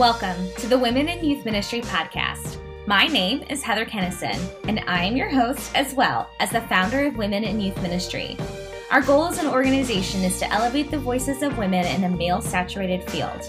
[0.00, 2.56] Welcome to the Women in Youth Ministry podcast.
[2.86, 7.04] My name is Heather Kennison, and I am your host as well as the founder
[7.04, 8.38] of Women in Youth Ministry.
[8.90, 12.40] Our goal as an organization is to elevate the voices of women in a male
[12.40, 13.42] saturated field.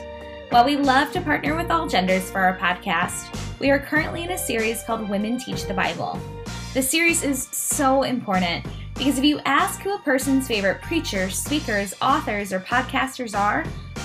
[0.50, 4.32] While we love to partner with all genders for our podcast, we are currently in
[4.32, 6.20] a series called Women Teach the Bible.
[6.74, 8.66] The series is so important
[8.96, 13.64] because if you ask who a person's favorite preachers, speakers, authors, or podcasters are,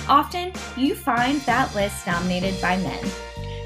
[0.09, 3.03] often you find that list dominated by men.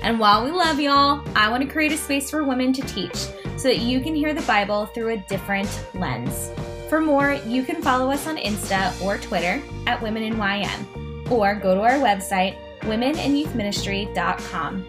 [0.01, 3.15] And while we love y'all, I want to create a space for women to teach
[3.57, 6.49] so that you can hear the Bible through a different lens.
[6.89, 11.55] For more, you can follow us on Insta or Twitter at Women in YM, or
[11.55, 14.85] go to our website, womeninYouthMinistry.com.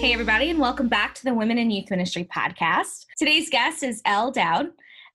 [0.00, 3.04] Hey, everybody, and welcome back to the Women in Youth Ministry podcast.
[3.18, 4.70] Today's guest is Elle Dowd.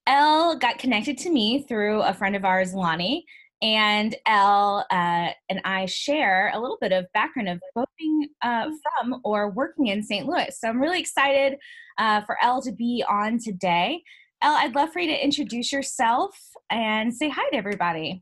[0.08, 3.26] Elle got connected to me through a friend of ours, Lonnie,
[3.62, 8.70] and Elle uh, and I share a little bit of background of both being uh,
[9.00, 10.26] from or working in St.
[10.26, 10.58] Louis.
[10.60, 11.58] So I'm really excited
[11.98, 14.04] uh, for Elle to be on today.
[14.42, 16.36] Elle, I'd love for you to introduce yourself
[16.70, 18.22] and say hi to everybody.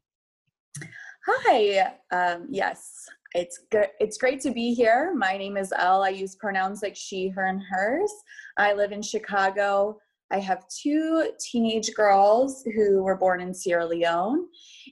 [1.27, 1.93] Hi.
[2.11, 3.87] Um, yes, it's good.
[3.99, 5.13] It's great to be here.
[5.15, 6.03] My name is Elle.
[6.03, 8.11] I use pronouns like she, her, and hers.
[8.57, 9.97] I live in Chicago.
[10.31, 14.47] I have two teenage girls who were born in Sierra Leone,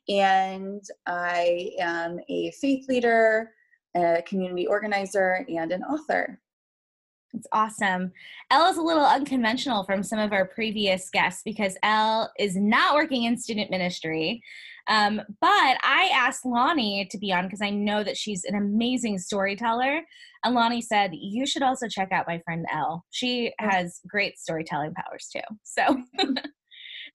[0.10, 3.52] and I am a faith leader,
[3.96, 6.40] a community organizer, and an author.
[7.34, 8.12] It's awesome.
[8.52, 12.96] Elle is a little unconventional from some of our previous guests because Elle is not
[12.96, 14.42] working in student ministry.
[14.88, 15.48] Um, but
[15.84, 20.02] I asked Lonnie to be on because I know that she's an amazing storyteller.
[20.44, 23.04] And Lonnie said, You should also check out my friend Elle.
[23.12, 25.42] She has great storytelling powers too.
[25.64, 26.02] So,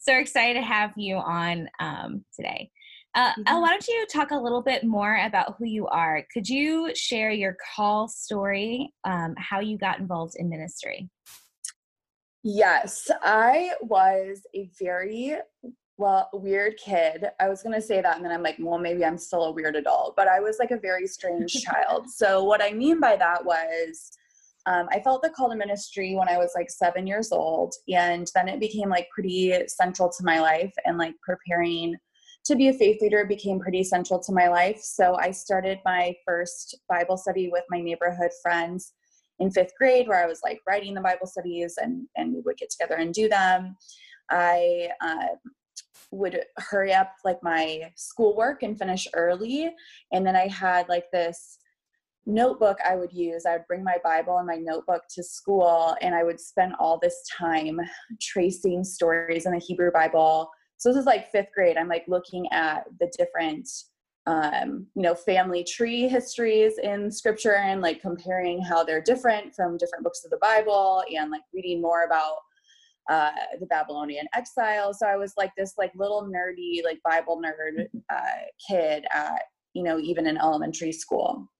[0.00, 2.70] so excited to have you on um, today.
[3.14, 6.24] Uh, Elle, why don't you talk a little bit more about who you are?
[6.32, 11.08] Could you share your call story, um, how you got involved in ministry?
[12.42, 15.36] Yes, I was a very
[15.96, 17.26] well, weird kid.
[17.38, 19.52] I was going to say that, and then I'm like, well, maybe I'm still a
[19.52, 22.06] weird adult, but I was like a very strange child.
[22.14, 24.10] So, what I mean by that was,
[24.66, 28.28] um, I felt the call to ministry when I was like seven years old, and
[28.34, 31.96] then it became like pretty central to my life, and like preparing
[32.44, 34.80] to be a faith leader became pretty central to my life.
[34.80, 38.94] So, I started my first Bible study with my neighborhood friends
[39.38, 42.56] in fifth grade, where I was like writing the Bible studies, and and we would
[42.56, 43.76] get together and do them.
[44.30, 45.36] I uh,
[46.10, 49.70] would hurry up like my schoolwork and finish early.
[50.12, 51.58] And then i had like this
[52.26, 53.44] notebook i would use.
[53.46, 56.98] I would bring my bible and my notebook to school and i would spend all
[56.98, 57.80] this time
[58.20, 60.50] tracing stories in the hebrew bible.
[60.76, 61.76] So this is like fifth grade.
[61.76, 63.68] I'm like looking at the different
[64.26, 69.76] um, you know family tree histories in scripture and like comparing how they're different from
[69.76, 72.36] different books of the bible and like reading more about
[73.08, 74.94] uh, the Babylonian exile.
[74.94, 79.42] So I was like this like little nerdy like Bible nerd uh, kid at
[79.74, 81.50] you know even in elementary school.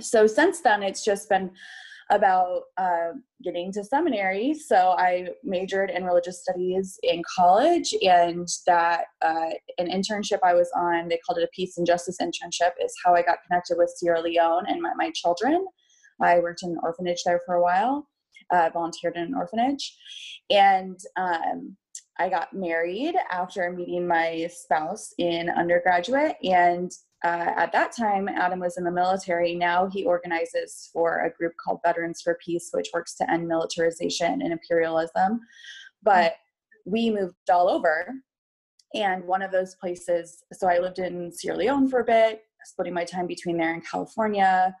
[0.00, 1.50] So since then, it's just been
[2.10, 3.12] about uh,
[3.42, 4.52] getting to seminary.
[4.52, 10.70] So I majored in religious studies in college, and that uh, an internship I was
[10.76, 13.94] on, they called it a peace and justice internship, is how I got connected with
[13.96, 15.66] Sierra Leone and my, my children.
[16.20, 18.06] I worked in an orphanage there for a while
[18.52, 19.96] uh, volunteered in an orphanage.
[20.50, 21.76] And um,
[22.18, 26.36] I got married after meeting my spouse in undergraduate.
[26.42, 26.90] And
[27.24, 29.54] uh, at that time, Adam was in the military.
[29.54, 34.42] Now he organizes for a group called Veterans for Peace, which works to end militarization
[34.42, 35.40] and imperialism.
[36.02, 36.34] But
[36.86, 38.08] we moved all over.
[38.94, 42.94] And one of those places, so I lived in Sierra Leone for a bit, splitting
[42.94, 44.74] my time between there and California.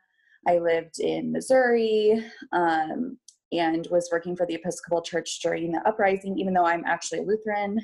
[0.48, 3.18] I lived in Missouri, um,
[3.52, 7.22] and was working for the Episcopal Church during the uprising, even though I'm actually a
[7.22, 7.80] Lutheran.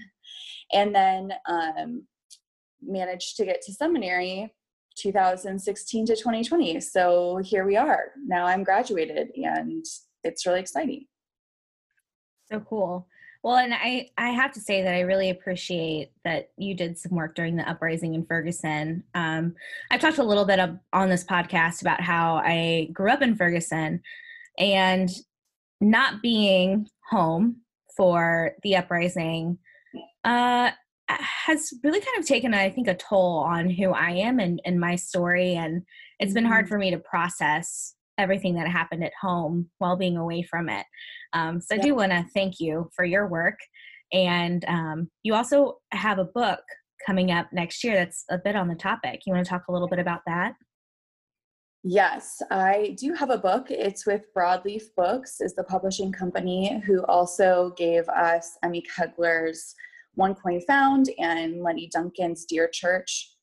[0.72, 2.06] And then um,
[2.82, 4.52] managed to get to seminary
[4.96, 6.80] 2016 to 2020.
[6.80, 8.12] So here we are.
[8.26, 9.84] Now I'm graduated and
[10.24, 11.06] it's really exciting.
[12.50, 13.06] So cool.
[13.42, 17.12] Well, and I, I have to say that I really appreciate that you did some
[17.12, 19.04] work during the uprising in Ferguson.
[19.14, 19.54] Um,
[19.90, 23.36] I've talked a little bit of, on this podcast about how I grew up in
[23.36, 24.02] Ferguson,
[24.58, 25.08] and
[25.80, 27.56] not being home
[27.96, 29.58] for the uprising
[30.24, 30.70] uh,
[31.08, 34.80] has really kind of taken, I think, a toll on who I am and, and
[34.80, 35.54] my story.
[35.54, 35.82] And
[36.18, 36.74] it's been hard mm-hmm.
[36.74, 40.86] for me to process everything that happened at home while being away from it.
[41.32, 41.76] Um, so.
[41.76, 43.58] I do want to thank you for your work.
[44.12, 46.60] And um, you also have a book
[47.04, 49.20] coming up next year that's a bit on the topic.
[49.26, 50.54] You want to talk a little bit about that?
[51.88, 53.70] Yes, I do have a book.
[53.70, 59.72] It's with Broadleaf Books, is the publishing company who also gave us Emmy Kegler's
[60.14, 63.36] One Coin Found and Lenny Duncan's Dear Church.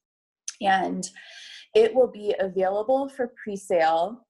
[0.59, 1.09] And
[1.73, 4.27] it will be available for pre-sale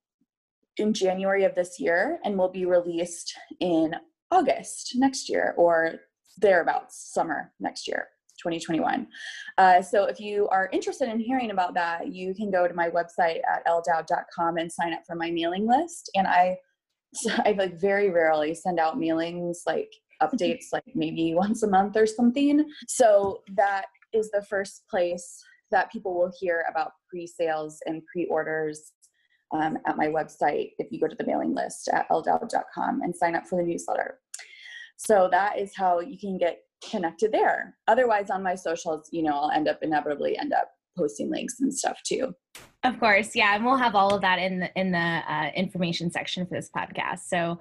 [0.77, 3.95] in January of this year and will be released in
[4.29, 5.95] August next year or
[6.37, 8.09] thereabouts, summer next year.
[8.43, 9.07] 2021.
[9.57, 12.89] Uh, so if you are interested in hearing about that, you can go to my
[12.89, 16.11] website at elledowd.com and sign up for my mailing list.
[16.15, 16.57] And I,
[17.45, 19.91] I like very rarely send out mailings like
[20.21, 22.65] updates like maybe once a month or something.
[22.87, 28.91] So that is the first place that people will hear about pre-sales and pre-orders
[29.53, 33.35] um, at my website if you go to the mailing list at elledowd.com and sign
[33.35, 34.19] up for the newsletter.
[34.97, 37.75] So that is how you can get connected there.
[37.87, 41.73] Otherwise, on my socials, you know, I'll end up inevitably end up posting links and
[41.73, 42.33] stuff too.
[42.83, 46.11] Of course, yeah, and we'll have all of that in the in the uh, information
[46.11, 47.21] section for this podcast.
[47.27, 47.59] So,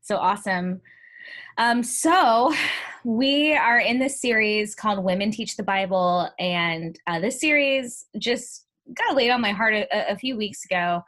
[0.00, 0.80] so awesome.
[1.56, 2.54] Um, so
[3.04, 8.66] we are in this series called Women Teach the Bible, and uh, this series just
[8.94, 11.02] got laid on my heart a, a few weeks ago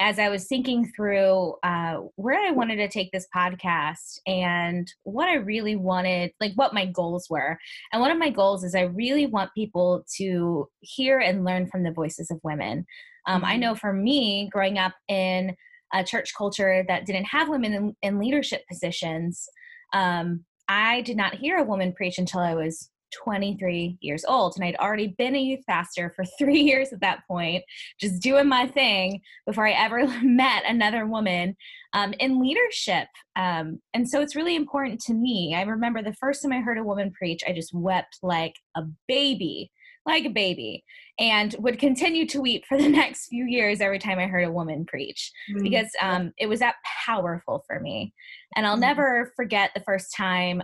[0.00, 5.28] as I was thinking through uh, where I wanted to take this podcast and what
[5.28, 7.58] I really wanted, like what my goals were.
[7.92, 11.82] And one of my goals is I really want people to hear and learn from
[11.82, 12.86] the voices of women.
[13.26, 13.60] Um, I mm-hmm.
[13.60, 15.56] know for me, growing up in
[15.92, 19.48] a church culture that didn't have women in, in leadership positions,
[19.92, 24.64] um, I did not hear a woman preach until I was 23 years old and
[24.64, 27.64] I'd already been a youth pastor for three years at that point,
[28.00, 31.56] just doing my thing before I ever met another woman
[31.92, 33.08] um, in leadership.
[33.36, 35.54] Um, and so it's really important to me.
[35.56, 38.82] I remember the first time I heard a woman preach, I just wept like a
[39.06, 39.70] baby,
[40.06, 40.84] like a baby,
[41.18, 44.52] and would continue to weep for the next few years every time I heard a
[44.52, 45.62] woman preach mm-hmm.
[45.62, 46.76] because um, it was that
[47.06, 48.12] powerful for me.
[48.54, 48.82] And I'll mm-hmm.
[48.82, 50.62] never forget the first time.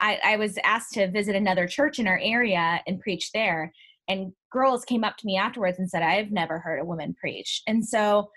[0.00, 3.72] I, I was asked to visit another church in our area and preach there.
[4.08, 7.62] And girls came up to me afterwards and said, I've never heard a woman preach.
[7.66, 8.30] And so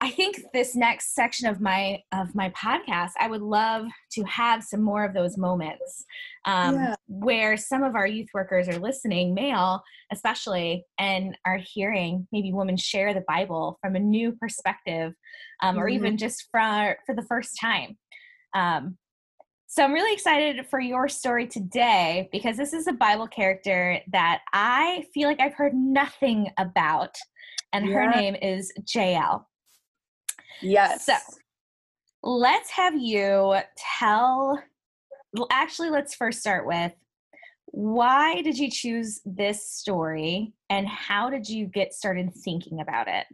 [0.00, 4.62] I think this next section of my of my podcast, I would love to have
[4.62, 6.04] some more of those moments
[6.44, 6.94] um, yeah.
[7.08, 12.76] where some of our youth workers are listening, male especially, and are hearing maybe women
[12.76, 15.14] share the Bible from a new perspective,
[15.62, 15.82] um, mm-hmm.
[15.82, 17.98] or even just for for the first time.
[18.54, 18.98] Um,
[19.68, 24.40] so I'm really excited for your story today because this is a Bible character that
[24.54, 27.14] I feel like I've heard nothing about,
[27.74, 27.94] and yeah.
[27.94, 29.46] her name is Jael.
[30.62, 31.04] Yes.
[31.04, 31.12] So
[32.22, 33.56] let's have you
[33.98, 34.58] tell.
[35.50, 36.92] Actually, let's first start with
[37.66, 43.26] why did you choose this story and how did you get started thinking about it?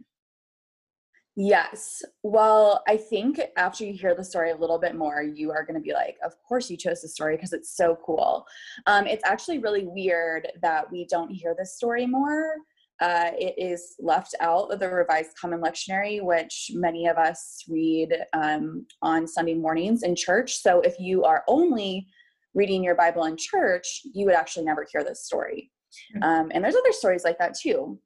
[1.37, 2.01] Yes.
[2.23, 5.75] Well, I think after you hear the story a little bit more, you are going
[5.75, 8.45] to be like, of course you chose the story because it's so cool.
[8.85, 12.55] Um, it's actually really weird that we don't hear this story more.
[13.01, 18.15] Uh, it is left out of the Revised Common Lectionary, which many of us read
[18.31, 20.55] um, on Sunday mornings in church.
[20.55, 22.07] So if you are only
[22.53, 25.69] reading your Bible in church, you would actually never hear this story.
[26.15, 26.23] Mm-hmm.
[26.23, 27.99] Um, and there's other stories like that too.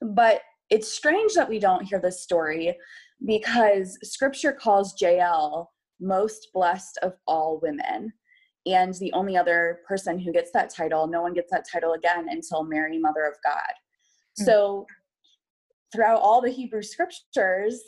[0.00, 0.40] But
[0.70, 2.76] it's strange that we don't hear this story
[3.24, 8.12] because scripture calls Jael most blessed of all women.
[8.66, 12.28] And the only other person who gets that title, no one gets that title again
[12.30, 13.60] until Mary, Mother of God.
[14.40, 14.44] Mm-hmm.
[14.44, 14.86] So,
[15.92, 17.82] throughout all the Hebrew scriptures,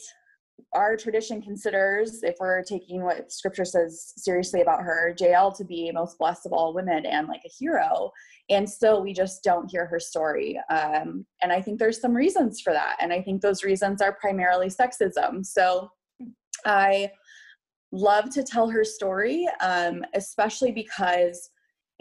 [0.72, 5.90] our tradition considers, if we're taking what scripture says seriously about her, Jael to be
[5.92, 8.10] most blessed of all women and like a hero.
[8.50, 10.60] And still, we just don't hear her story.
[10.70, 12.96] Um, and I think there's some reasons for that.
[13.00, 15.44] And I think those reasons are primarily sexism.
[15.44, 15.90] So
[16.64, 17.10] I
[17.92, 21.50] love to tell her story, um, especially because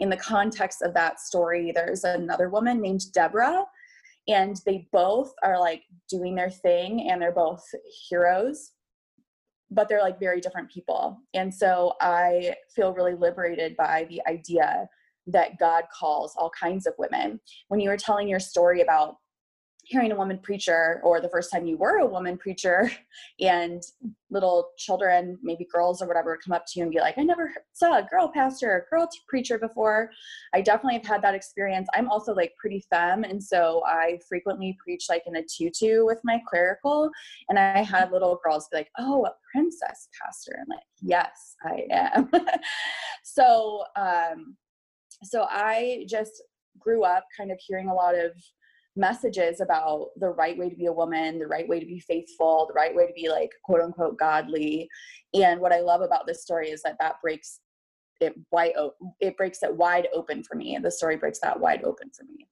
[0.00, 3.64] in the context of that story, there's another woman named Deborah
[4.28, 7.64] and they both are like doing their thing and they're both
[8.08, 8.72] heroes
[9.70, 11.18] but they're like very different people.
[11.34, 14.88] And so i feel really liberated by the idea
[15.28, 17.40] that god calls all kinds of women.
[17.68, 19.16] When you were telling your story about
[19.86, 22.90] hearing a woman preacher or the first time you were a woman preacher
[23.40, 23.82] and
[24.30, 27.22] little children maybe girls or whatever would come up to you and be like i
[27.22, 30.10] never saw a girl pastor or girl preacher before.
[30.52, 31.88] I definitely have had that experience.
[31.94, 36.18] I'm also like pretty femme and so i frequently preach like in a tutu with
[36.24, 37.08] my clerical
[37.48, 40.56] and i had little girls be like oh a princess pastor.
[40.58, 42.30] And like yes i am.
[43.22, 44.56] So um
[45.22, 46.42] so i just
[46.78, 48.32] grew up kind of hearing a lot of
[48.96, 52.66] messages about the right way to be a woman, the right way to be faithful,
[52.66, 54.88] the right way to be like quote unquote godly.
[55.34, 57.60] And what I love about this story is that that breaks
[58.20, 58.72] it wide
[59.20, 60.78] it breaks it wide open for me.
[60.82, 62.46] The story breaks that wide open for me.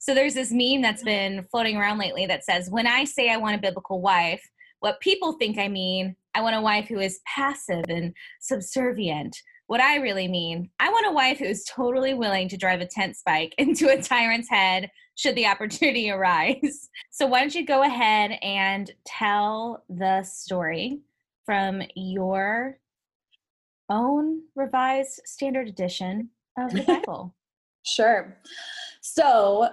[0.00, 3.36] So there's this meme that's been floating around lately that says, "When I say I
[3.36, 4.48] want a biblical wife,
[4.80, 9.36] what people think I mean, I want a wife who is passive and subservient."
[9.68, 13.16] What I really mean, I want a wife who's totally willing to drive a tent
[13.16, 16.88] spike into a tyrant's head should the opportunity arise.
[17.10, 21.00] So, why don't you go ahead and tell the story
[21.44, 22.78] from your
[23.90, 27.34] own revised standard edition of the Bible?
[27.84, 28.38] sure.
[29.02, 29.68] So,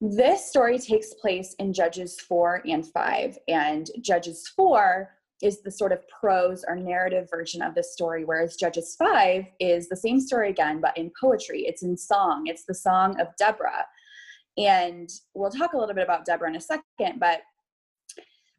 [0.00, 3.38] this story takes place in Judges 4 and 5.
[3.48, 5.10] And Judges 4
[5.44, 9.88] is the sort of prose or narrative version of the story, whereas Judges 5 is
[9.88, 11.66] the same story again, but in poetry.
[11.66, 12.46] It's in song.
[12.46, 13.84] It's the song of Deborah.
[14.56, 17.42] And we'll talk a little bit about Deborah in a second, but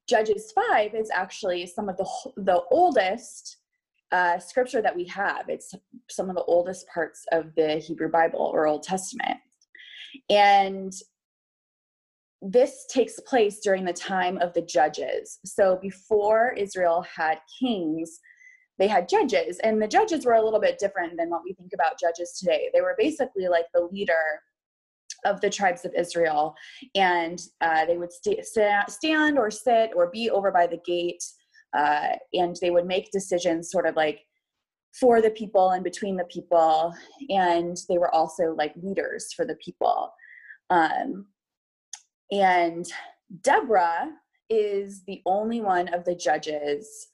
[0.08, 3.58] Judges 5 is actually some of the, the oldest
[4.12, 5.50] uh, scripture that we have.
[5.50, 5.74] It's
[6.08, 9.38] some of the oldest parts of the Hebrew Bible or Old Testament.
[10.30, 10.94] And
[12.48, 15.40] this takes place during the time of the judges.
[15.46, 18.20] So before Israel had kings,
[18.78, 21.72] they had judges, and the judges were a little bit different than what we think
[21.74, 22.70] about judges today.
[22.74, 24.14] They were basically like the leader
[25.24, 26.54] of the tribes of Israel,
[26.94, 31.24] and uh, they would st- stand or sit or be over by the gate,
[31.76, 34.20] uh, and they would make decisions sort of like
[35.00, 36.94] for the people and between the people,
[37.30, 40.12] and they were also like leaders for the people.
[40.70, 41.28] Um,
[42.36, 42.86] and
[43.42, 44.10] Deborah
[44.50, 47.08] is the only one of the judges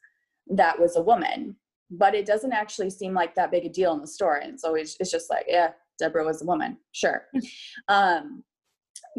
[0.48, 1.56] that was a woman,
[1.90, 4.44] but it doesn't actually seem like that big a deal in the story.
[4.44, 7.28] And so it's, it's just like, yeah, Deborah was a woman, sure.
[7.88, 8.44] um,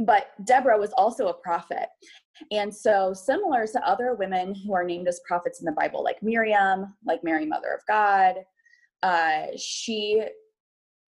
[0.04, 1.88] but Deborah was also a prophet.
[2.50, 6.22] And so, similar to other women who are named as prophets in the Bible, like
[6.22, 8.36] Miriam, like Mary, Mother of God,
[9.02, 10.22] uh, she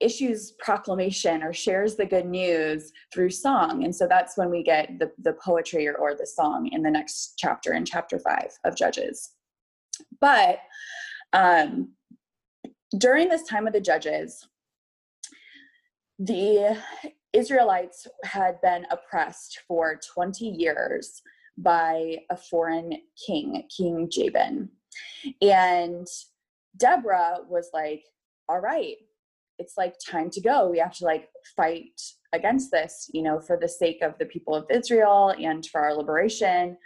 [0.00, 3.84] issues proclamation or shares the good news through song.
[3.84, 6.90] And so that's when we get the, the poetry or, or the song in the
[6.90, 9.32] next chapter, in chapter five of Judges.
[10.20, 10.58] But
[11.32, 11.92] um,
[12.98, 14.46] during this time of the Judges,
[16.18, 16.78] the
[17.32, 21.20] Israelites had been oppressed for 20 years
[21.58, 22.92] by a foreign
[23.26, 24.68] king, King Jabin.
[25.40, 26.06] And
[26.76, 28.04] Deborah was like,
[28.48, 28.96] all right,
[29.58, 30.68] it's like time to go.
[30.68, 32.00] We have to like fight
[32.32, 35.94] against this, you know, for the sake of the people of Israel and for our
[35.94, 36.76] liberation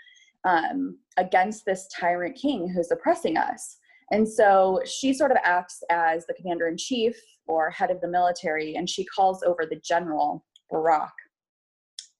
[0.45, 3.77] um, against this tyrant king who's oppressing us.
[4.11, 8.09] And so she sort of acts as the commander in chief or head of the
[8.09, 11.13] military, and she calls over the general, Barak.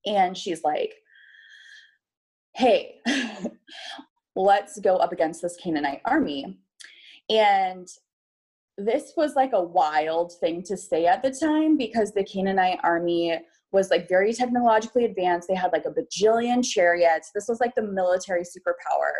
[0.07, 0.95] And she's like,
[2.55, 2.97] hey,
[4.37, 6.59] let's go up against this Canaanite army.
[7.31, 7.89] And
[8.79, 13.39] this was like a wild thing to say at the time because the Canaanite army
[13.73, 15.49] was like very technologically advanced.
[15.49, 17.31] They had like a bajillion chariots.
[17.35, 19.11] This was like the military superpower.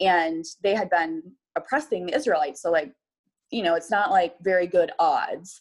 [0.00, 1.22] And they had been
[1.56, 2.60] oppressing the Israelites.
[2.60, 2.92] So, like,
[3.50, 5.60] you know, it's not like very good odds.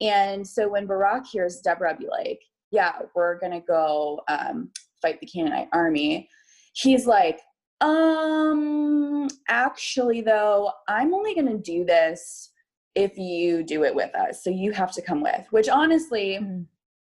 [0.00, 2.40] And so when Barak hears Deborah be like,
[2.70, 6.28] yeah, we're going to go um, fight the Canaanite army,
[6.74, 7.40] he's like,
[7.80, 12.50] um, actually, though, I'm only going to do this
[12.94, 14.42] if you do it with us.
[14.42, 16.62] So you have to come with, which honestly mm-hmm.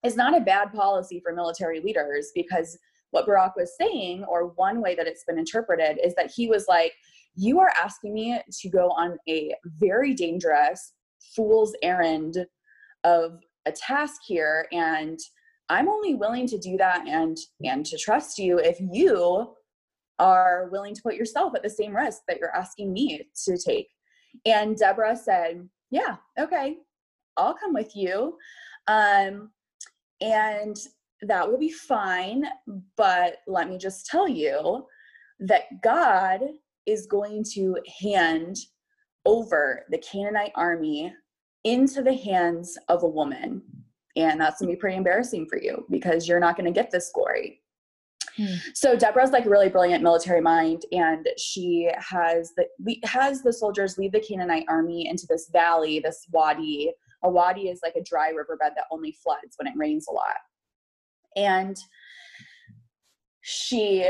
[0.05, 2.77] is not a bad policy for military leaders because
[3.11, 6.65] what Barak was saying, or one way that it's been interpreted, is that he was
[6.67, 6.93] like,
[7.35, 10.93] You are asking me to go on a very dangerous
[11.35, 12.45] fool's errand
[13.03, 14.67] of a task here.
[14.71, 15.19] And
[15.69, 19.53] I'm only willing to do that and and to trust you if you
[20.19, 23.89] are willing to put yourself at the same risk that you're asking me to take.
[24.45, 26.77] And Deborah said, Yeah, okay,
[27.37, 28.37] I'll come with you.
[28.87, 29.51] Um,
[30.21, 30.77] and
[31.21, 32.45] that will be fine.
[32.97, 34.85] But let me just tell you
[35.39, 36.41] that God
[36.85, 38.57] is going to hand
[39.25, 41.13] over the Canaanite army
[41.63, 43.61] into the hands of a woman.
[44.15, 46.91] And that's going to be pretty embarrassing for you because you're not going to get
[46.91, 47.62] this glory.
[48.37, 48.55] Hmm.
[48.73, 54.11] So Deborah's like really brilliant military mind, and she has the has the soldiers lead
[54.11, 56.91] the Canaanite army into this valley, this wadi.
[57.23, 60.35] A wadi is like a dry riverbed that only floods when it rains a lot,
[61.35, 61.77] and
[63.41, 64.09] she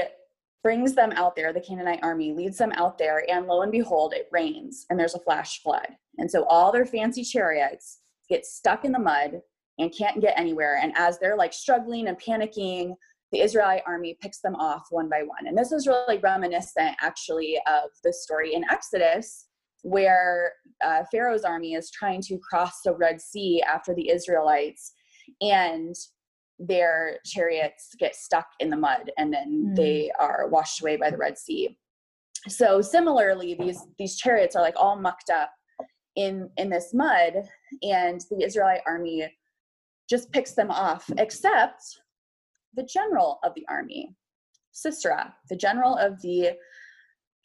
[0.64, 1.52] brings them out there.
[1.52, 5.16] The Canaanite army leads them out there, and lo and behold, it rains, and there's
[5.16, 5.88] a flash flood,
[6.18, 8.00] and so all their fancy chariots
[8.30, 9.42] get stuck in the mud
[9.80, 10.80] and can't get anywhere.
[10.82, 12.96] And as they're like struggling and panicking,
[13.34, 15.48] the Israelite army picks them off one by one.
[15.48, 19.48] And this is really reminiscent, actually, of the story in Exodus,
[19.82, 20.54] where
[20.86, 24.94] uh, Pharaoh's army is trying to cross the Red Sea after the Israelites,
[25.42, 25.96] and
[26.60, 29.76] their chariots get stuck in the mud, and then mm.
[29.76, 31.76] they are washed away by the Red Sea.
[32.48, 35.50] So similarly, these these chariots are like all mucked up
[36.16, 37.34] in in this mud,
[37.82, 39.28] and the Israelite army
[40.08, 41.82] just picks them off, except
[42.76, 44.16] the general of the army,
[44.72, 46.52] Sisera, the general of the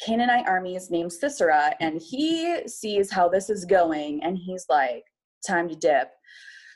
[0.05, 5.05] Canaanite army is named Sisera, and he sees how this is going, and he's like,
[5.47, 6.11] time to dip.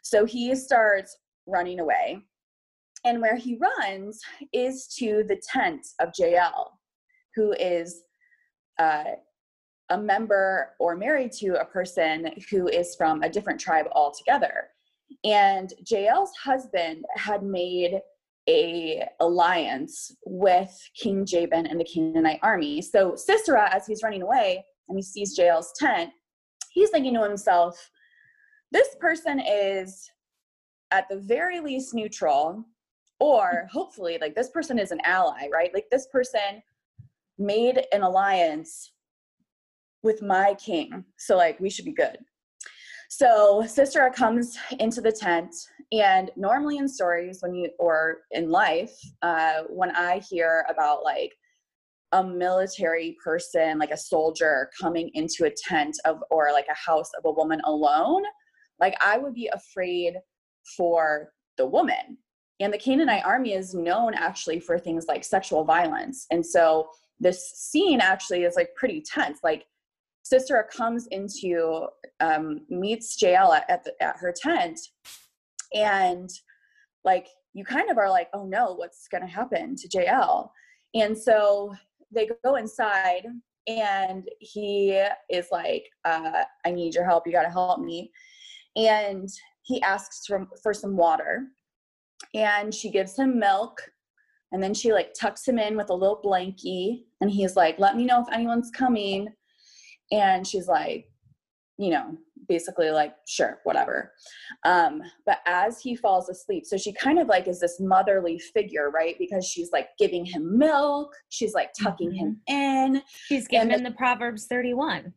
[0.02, 1.16] So he starts
[1.46, 2.18] running away.
[3.04, 4.20] And where he runs
[4.52, 6.78] is to the tent of Jael,
[7.34, 8.02] who is
[8.78, 9.04] uh,
[9.90, 14.68] a member or married to a person who is from a different tribe altogether.
[15.24, 18.00] And Jael's husband had made
[18.48, 22.82] a alliance with King Jabin and the Canaanite army.
[22.82, 26.10] So Sisera, as he's running away and he sees Jael's tent,
[26.70, 27.90] he's thinking to himself,
[28.72, 30.10] this person is
[30.90, 32.64] at the very least neutral,
[33.20, 35.72] or hopefully, like this person is an ally, right?
[35.72, 36.62] Like this person
[37.38, 38.92] made an alliance
[40.02, 41.04] with my king.
[41.16, 42.18] So, like, we should be good.
[43.14, 45.54] So Sisera comes into the tent,
[45.92, 51.34] and normally in stories, when you or in life, uh, when I hear about like
[52.12, 57.10] a military person, like a soldier, coming into a tent of or like a house
[57.18, 58.22] of a woman alone,
[58.80, 60.14] like I would be afraid
[60.74, 62.16] for the woman.
[62.60, 66.88] And the Canaanite army is known actually for things like sexual violence, and so
[67.20, 69.40] this scene actually is like pretty tense.
[69.44, 69.66] Like
[70.22, 71.86] Sisera comes into
[72.20, 74.78] um, meets Jael at, the, at her tent,
[75.74, 76.30] and
[77.04, 80.52] like you kind of are like, oh no, what's going to happen to Jael?
[80.94, 81.74] And so
[82.10, 83.26] they go inside,
[83.66, 87.26] and he is like, uh, I need your help.
[87.26, 88.10] You got to help me.
[88.76, 89.28] And
[89.62, 91.48] he asks for, for some water,
[92.34, 93.82] and she gives him milk.
[94.52, 97.96] And then she like tucks him in with a little blankie, and he's like, "Let
[97.96, 99.28] me know if anyone's coming."
[100.12, 101.08] And she's like
[101.78, 102.16] you know
[102.48, 104.12] basically like sure whatever.
[104.64, 108.90] Um but as he falls asleep so she kind of like is this motherly figure
[108.90, 109.16] right?
[109.18, 112.18] Because she's like giving him milk she's like tucking mm-hmm.
[112.18, 115.12] him in she's giving him the, the proverbs 31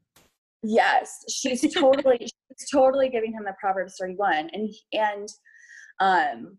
[0.64, 5.30] yes she's totally she's totally giving him the proverbs 31 and and
[6.00, 6.58] um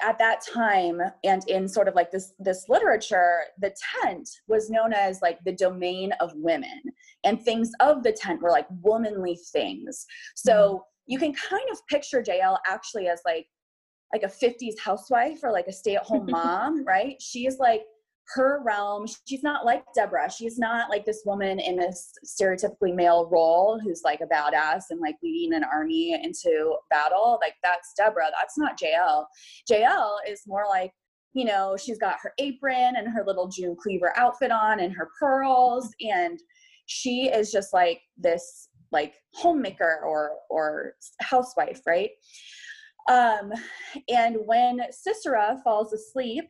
[0.00, 4.94] at that time and in sort of like this this literature the tent was known
[4.94, 6.80] as like the domain of women
[7.24, 10.78] and things of the tent were like womanly things so mm-hmm.
[11.06, 13.46] you can kind of picture jael actually as like
[14.12, 17.82] like a 50s housewife or like a stay-at-home mom right she's like
[18.34, 20.30] her realm she's not like deborah.
[20.30, 25.00] She's not like this woman in this stereotypically male role who's like a badass and
[25.00, 27.38] like leading an army into battle.
[27.40, 28.30] Like that's deborah.
[28.38, 29.28] That's not jael
[29.68, 30.92] jael is more like
[31.34, 35.10] you know she's got her apron and her little june cleaver outfit on and her
[35.18, 36.38] pearls and
[36.86, 42.10] she is just like this like homemaker or or housewife right?
[43.08, 43.52] Um
[44.08, 46.44] and when sisera falls asleep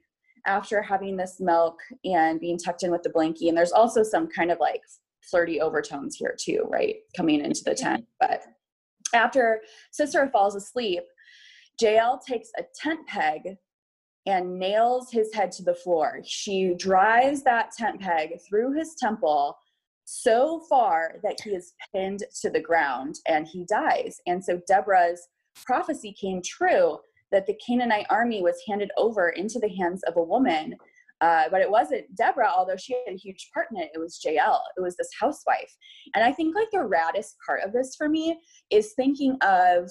[0.47, 3.49] after having this milk and being tucked in with the blankie.
[3.49, 4.83] And there's also some kind of like
[5.23, 6.97] flirty overtones here too, right?
[7.17, 8.05] Coming into the tent.
[8.21, 8.43] But
[9.15, 11.03] after Sisera falls asleep,
[11.81, 13.57] Jael takes a tent peg
[14.27, 16.21] and nails his head to the floor.
[16.25, 19.57] She drives that tent peg through his temple
[20.05, 24.21] so far that he is pinned to the ground and he dies.
[24.27, 25.29] And so Deborah's
[25.65, 26.99] prophecy came true
[27.35, 30.77] that the Canaanite army was handed over into the hands of a woman.
[31.21, 33.91] Uh, but it wasn't Deborah, although she had a huge part in it.
[33.95, 34.63] It was Jael.
[34.77, 35.75] It was this housewife.
[36.15, 38.39] And I think like the raddest part of this for me
[38.71, 39.91] is thinking of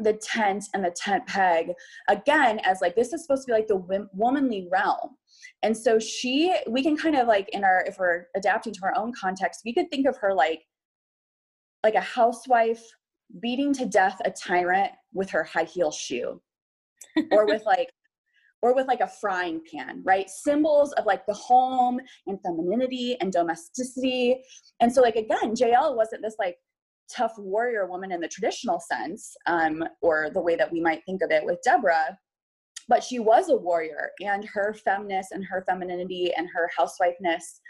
[0.00, 1.72] the tent and the tent peg
[2.08, 5.16] again as like this is supposed to be like the womanly realm
[5.64, 8.96] and so she we can kind of like in our if we're adapting to our
[8.96, 10.62] own context we could think of her like
[11.82, 12.84] like a housewife
[13.40, 16.40] beating to death a tyrant with her high heel shoe
[17.30, 17.90] or with like
[18.62, 20.28] or with like a frying pan right?
[20.28, 24.42] Symbols of like the home and femininity and domesticity.
[24.80, 26.56] And so like again jael wasn't this like
[27.10, 31.22] tough warrior woman in the traditional sense um, or the way that we might think
[31.22, 32.16] of it with deborah
[32.88, 37.60] but she was a warrior and her feminist and her femininity and her housewifeness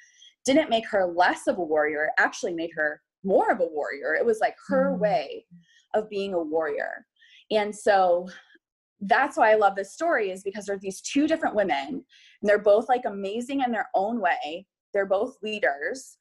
[0.44, 4.14] didn't make her less of a warrior actually made her more of a warrior.
[4.14, 4.98] It was like her mm.
[4.98, 5.46] way
[5.94, 7.06] of being a warrior.
[7.50, 8.28] And so
[9.00, 12.04] that's why I love this story is because there are these two different women and
[12.42, 14.66] they're both like amazing in their own way.
[14.92, 16.18] They're both leaders,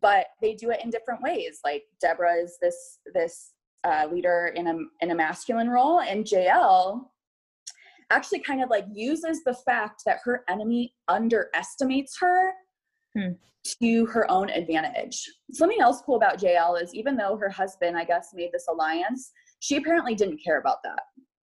[0.00, 1.60] but they do it in different ways.
[1.64, 3.52] Like Deborah is this this
[3.84, 7.12] uh, leader in a in a masculine role, and Jael
[8.10, 12.52] actually kind of like uses the fact that her enemy underestimates her
[13.16, 13.32] hmm.
[13.80, 15.24] to her own advantage.
[15.52, 19.32] Something else cool about Jael is even though her husband, I guess, made this alliance,
[19.60, 21.00] she apparently didn't care about that.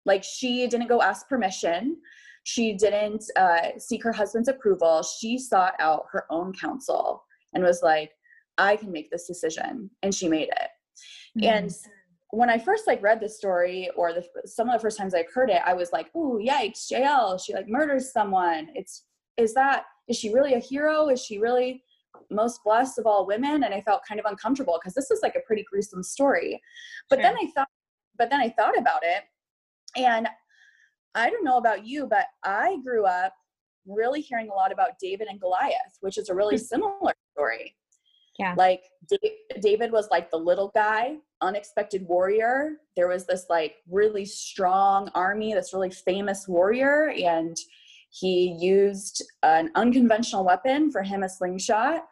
[0.05, 1.97] Like she didn't go ask permission.
[2.43, 5.03] She didn't uh, seek her husband's approval.
[5.03, 8.11] She sought out her own counsel and was like,
[8.57, 9.89] I can make this decision.
[10.03, 10.69] And she made it.
[11.37, 11.43] Mm-hmm.
[11.43, 11.71] And
[12.31, 15.31] when I first like read the story or the, some of the first times I've
[15.33, 17.37] heard it, I was like, "Ooh, yikes, Jael!
[17.37, 18.69] She like murders someone.
[18.75, 19.05] It's
[19.37, 21.09] is that is she really a hero?
[21.09, 21.83] Is she really
[22.29, 25.35] most blessed of all women?" And I felt kind of uncomfortable because this is like
[25.35, 26.61] a pretty gruesome story.
[27.09, 27.23] But sure.
[27.23, 27.69] then I thought,
[28.17, 29.23] but then I thought about it,
[29.95, 30.27] and
[31.15, 33.33] I don't know about you, but I grew up
[33.85, 36.63] really hearing a lot about David and Goliath, which is a really hmm.
[36.63, 37.75] similar story.
[38.37, 38.53] Yeah.
[38.57, 38.83] Like
[39.59, 42.77] David was like the little guy, unexpected warrior.
[42.95, 47.57] There was this like really strong army, this really famous warrior, and
[48.09, 52.03] he used an unconventional weapon for him a slingshot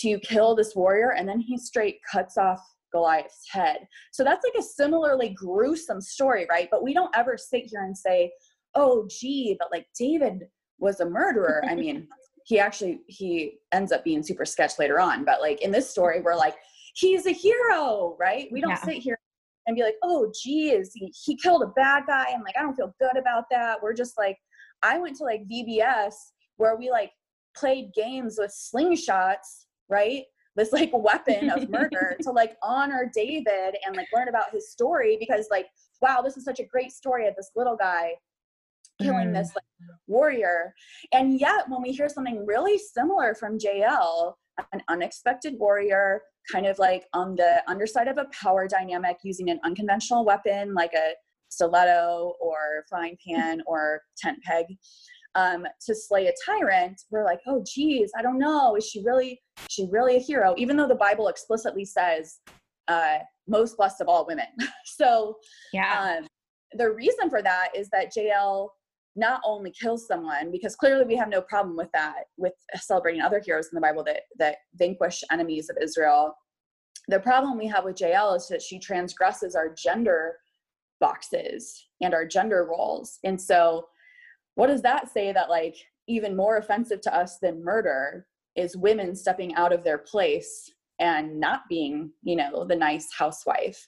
[0.00, 2.60] to kill this warrior, and then he straight cuts off
[2.92, 3.86] Goliath's head.
[4.12, 6.68] So that's like a similarly gruesome story, right?
[6.70, 8.32] But we don't ever sit here and say,
[8.74, 10.44] oh, gee, but like David
[10.78, 11.64] was a murderer.
[11.68, 12.06] I mean,
[12.50, 16.20] he actually he ends up being super sketch later on but like in this story
[16.20, 16.56] we're like
[16.94, 18.84] he's a hero right we don't yeah.
[18.84, 19.18] sit here
[19.66, 22.74] and be like oh geez he, he killed a bad guy and like i don't
[22.74, 24.36] feel good about that we're just like
[24.82, 26.14] i went to like vbs
[26.56, 27.10] where we like
[27.56, 30.24] played games with slingshots right
[30.56, 35.16] this like weapon of murder to like honor david and like learn about his story
[35.18, 35.66] because like
[36.00, 38.12] wow this is such a great story of this little guy
[39.00, 39.34] killing mm.
[39.34, 39.64] this like,
[40.06, 40.74] warrior.
[41.12, 44.38] And yet, when we hear something really similar from Jael,
[44.72, 49.60] an unexpected warrior, kind of like on the underside of a power dynamic, using an
[49.64, 51.12] unconventional weapon like a
[51.50, 54.66] stiletto or frying pan or tent peg
[55.34, 58.76] um, to slay a tyrant, we're like, oh, geez, I don't know.
[58.76, 60.54] Is she really, is she really a hero?
[60.56, 62.38] Even though the Bible explicitly says,
[62.88, 64.46] uh, most blessed of all women.
[64.84, 65.36] so,
[65.72, 66.18] yeah.
[66.18, 66.26] Um,
[66.72, 68.72] the reason for that is that Jael
[69.16, 73.42] not only kills someone because clearly we have no problem with that with celebrating other
[73.44, 76.32] heroes in the bible that that vanquish enemies of israel
[77.08, 80.36] the problem we have with jael is that she transgresses our gender
[81.00, 83.86] boxes and our gender roles and so
[84.54, 89.14] what does that say that like even more offensive to us than murder is women
[89.14, 93.86] stepping out of their place and not being you know the nice housewife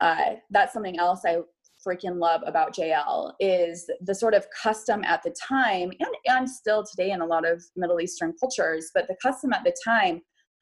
[0.00, 1.38] uh, that's something else i
[1.86, 6.84] freaking love about Jael is the sort of custom at the time and, and still
[6.84, 10.20] today in a lot of Middle Eastern cultures, but the custom at the time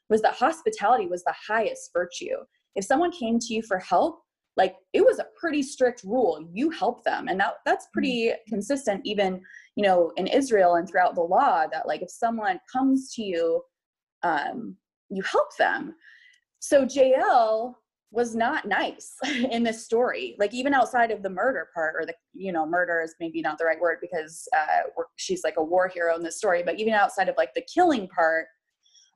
[0.08, 2.36] was that hospitality was the highest virtue.
[2.74, 4.20] If someone came to you for help,
[4.56, 6.46] like it was a pretty strict rule.
[6.52, 7.28] You help them.
[7.28, 8.54] And that that's pretty mm-hmm.
[8.54, 9.40] consistent even,
[9.76, 13.62] you know, in Israel and throughout the law that like if someone comes to you,
[14.22, 14.76] um,
[15.10, 15.94] you help them.
[16.58, 17.78] So Jael
[18.12, 19.14] was not nice
[19.50, 23.02] in this story like even outside of the murder part or the you know murder
[23.02, 26.38] is maybe not the right word because uh, she's like a war hero in this
[26.38, 28.46] story but even outside of like the killing part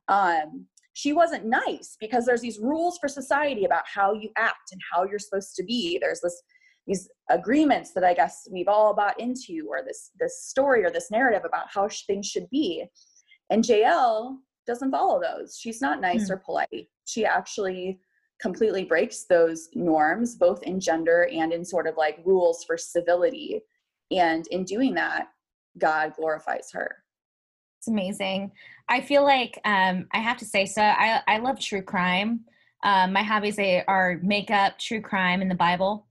[0.09, 4.81] um she wasn't nice because there's these rules for society about how you act and
[4.93, 6.43] how you're supposed to be there's this
[6.87, 11.11] these agreements that i guess we've all bought into or this this story or this
[11.11, 12.85] narrative about how things should be
[13.51, 16.35] and jael doesn't follow those she's not nice mm.
[16.35, 18.01] or polite she actually
[18.41, 23.61] completely breaks those norms, both in gender and in sort of like rules for civility.
[24.11, 25.29] And in doing that,
[25.79, 26.97] God glorifies her.
[27.79, 28.51] It's amazing.
[28.91, 30.83] I feel like um, I have to say so.
[30.83, 32.41] I I love true crime.
[32.83, 36.09] Um, my hobbies are makeup, true crime, and the Bible.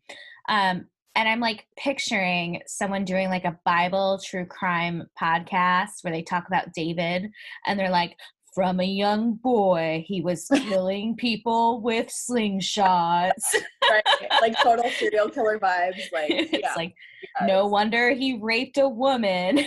[0.48, 6.22] Um, and I'm like picturing someone doing like a Bible true crime podcast where they
[6.22, 7.30] talk about David,
[7.66, 8.16] and they're like,
[8.54, 13.32] from a young boy, he was killing people with slingshots.
[13.90, 14.04] right,
[14.42, 16.12] like total serial killer vibes.
[16.12, 16.74] Like, it's yeah.
[16.76, 16.94] like
[17.40, 17.48] yes.
[17.48, 19.60] no wonder he raped a woman.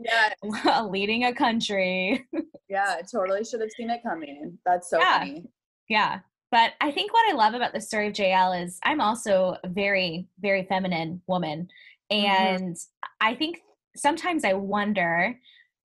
[0.00, 2.26] yeah, while leading a country.
[2.68, 4.58] yeah, totally should have seen it coming.
[4.64, 5.18] That's so yeah.
[5.18, 5.44] funny.
[5.88, 6.20] Yeah.
[6.50, 9.68] But I think what I love about the story of Jael is I'm also a
[9.68, 11.68] very, very feminine woman.
[12.12, 12.26] Mm-hmm.
[12.26, 13.26] And mm-hmm.
[13.28, 13.62] I think
[13.96, 15.38] sometimes I wonder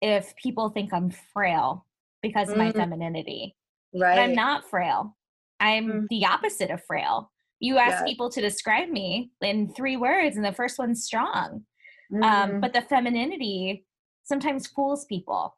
[0.02, 1.86] if people think I'm frail
[2.22, 2.76] because of my mm.
[2.76, 3.54] femininity.
[3.94, 4.16] Right.
[4.16, 5.16] But I'm not frail.
[5.58, 6.08] I'm mm.
[6.08, 7.30] the opposite of frail.
[7.60, 8.04] You ask yeah.
[8.04, 11.64] people to describe me in three words, and the first one's strong.
[12.12, 12.54] Um, mm-hmm.
[12.54, 13.84] Um, but the femininity
[14.24, 15.56] sometimes fools people.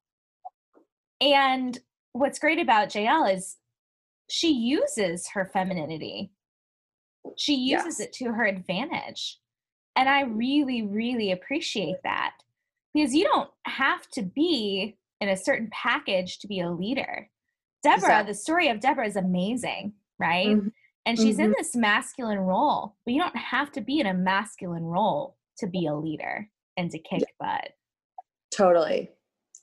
[1.21, 1.79] And
[2.13, 3.57] what's great about Jael is
[4.29, 6.33] she uses her femininity.
[7.37, 8.09] She uses yes.
[8.09, 9.39] it to her advantage.
[9.95, 12.33] And I really, really appreciate that
[12.95, 17.31] because you don't have to be in a certain package to be a leader.
[17.85, 18.33] Deborah, exactly.
[18.33, 20.49] the story of Deborah is amazing, right?
[20.49, 20.69] Mm-hmm.
[21.07, 21.47] And she's mm-hmm.
[21.47, 25.69] in this masculine role, but you don't have to be in a masculine role to
[25.69, 27.27] be a leader and to kick yeah.
[27.61, 27.71] butt.
[28.55, 29.11] Totally.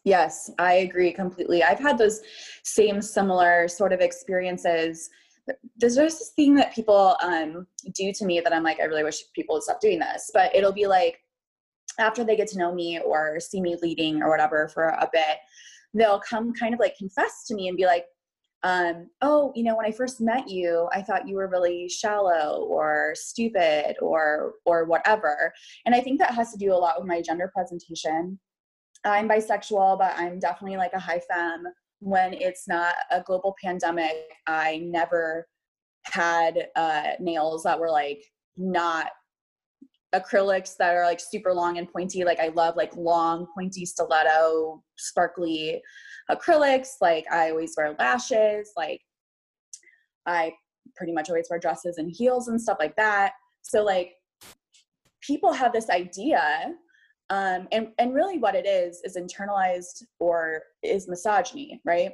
[0.06, 1.62] Yes, I agree completely.
[1.62, 2.22] I've had those
[2.64, 5.10] same similar sort of experiences.
[5.78, 9.04] There's just this thing that people um, do to me that I'm like, I really
[9.04, 10.32] wish people would stop doing this.
[10.34, 11.20] But it'll be like
[12.00, 15.38] after they get to know me or see me leading or whatever for a bit,
[15.94, 18.06] they'll come kind of like confess to me and be like,
[18.64, 22.66] um, oh, you know, when I first met you, I thought you were really shallow
[22.66, 25.54] or stupid or or whatever.
[25.86, 28.38] And I think that has to do a lot with my gender presentation.
[29.06, 31.66] I'm bisexual, but I'm definitely like a high femme.
[32.02, 35.48] When it's not a global pandemic, I never
[36.04, 38.24] had uh, nails that were like
[38.58, 39.08] not
[40.14, 42.24] acrylics that are like super long and pointy.
[42.24, 45.82] Like I love like long, pointy stiletto, sparkly
[46.30, 46.94] acrylics.
[47.02, 48.72] Like I always wear lashes.
[48.76, 49.02] Like
[50.26, 50.54] I
[50.96, 53.34] pretty much always wear dresses and heels and stuff like that.
[53.62, 54.14] So like
[55.22, 56.74] people have this idea
[57.30, 62.14] um, and and really what it is is internalized or is misogyny right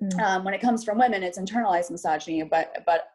[0.00, 0.20] mm.
[0.20, 3.08] um, when it comes from women it's internalized misogyny but but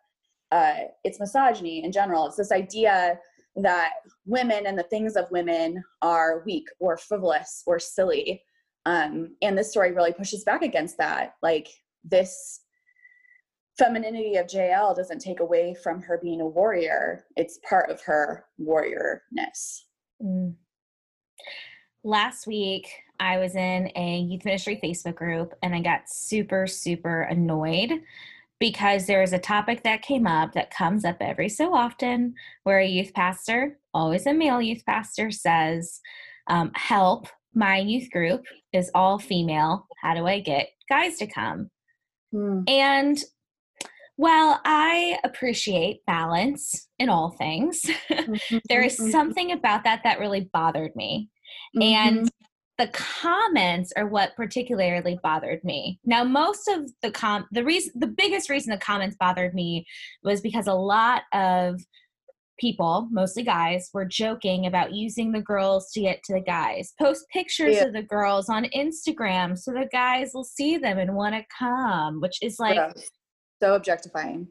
[0.52, 3.20] uh, it's misogyny in general it's this idea
[3.58, 3.94] that
[4.26, 8.44] women and the things of women are weak or frivolous or silly.
[8.86, 11.36] Um, and this story really pushes back against that.
[11.42, 11.68] Like
[12.04, 12.62] this
[13.78, 17.26] femininity of jael doesn't take away from her being a warrior.
[17.36, 19.82] It's part of her warriorness.
[20.24, 20.56] Mm.
[22.06, 22.88] last week
[23.20, 27.92] i was in a youth ministry facebook group and i got super super annoyed
[28.60, 32.80] because there is a topic that came up that comes up every so often where
[32.80, 36.00] a youth pastor, always a male youth pastor, says,
[36.50, 39.88] um, Help, my youth group is all female.
[40.02, 41.70] How do I get guys to come?
[42.32, 42.62] Hmm.
[42.68, 43.18] And
[44.18, 49.12] well, I appreciate balance in all things, mm-hmm, there is mm-hmm.
[49.12, 51.30] something about that that really bothered me.
[51.76, 51.82] Mm-hmm.
[51.82, 52.32] And
[52.78, 56.00] the comments are what particularly bothered me.
[56.04, 59.86] Now, most of the com the reason the biggest reason the comments bothered me
[60.24, 61.80] was because a lot of
[62.60, 66.94] people, mostly guys, were joking about using the girls to get to the guys.
[67.00, 67.86] Post pictures yeah.
[67.86, 72.20] of the girls on Instagram so the guys will see them and want to come,
[72.22, 72.92] which is like yeah.
[73.62, 74.48] so objectifying.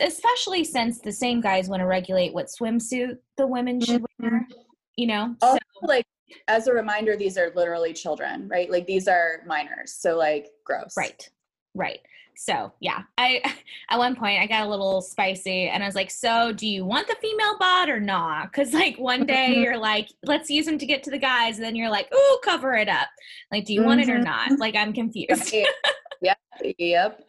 [0.00, 4.28] Especially since the same guys want to regulate what swimsuit the women should mm-hmm.
[4.28, 4.48] wear,
[4.96, 5.34] you know.
[5.42, 6.06] Also, so, like
[6.48, 8.70] as a reminder, these are literally children, right?
[8.70, 9.92] Like these are minors.
[9.92, 10.94] So like gross.
[10.96, 11.28] Right.
[11.74, 12.00] Right.
[12.36, 13.40] So yeah, I
[13.90, 16.84] at one point I got a little spicy and I was like, so do you
[16.84, 18.52] want the female bot or not?
[18.52, 21.64] Cause like one day you're like, let's use them to get to the guys, and
[21.64, 23.08] then you're like, ooh, cover it up.
[23.50, 23.88] Like, do you mm-hmm.
[23.88, 24.50] want it or not?
[24.50, 24.60] Mm-hmm.
[24.60, 25.52] Like I'm confused.
[25.52, 26.38] yep.
[26.78, 27.20] Yep.